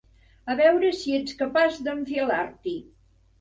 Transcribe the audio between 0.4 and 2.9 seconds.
A veure si ets capaç d'enfilar-t'hi.